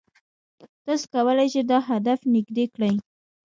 [0.85, 2.93] تاسو کولای شئ دا هدف نږدې کړئ.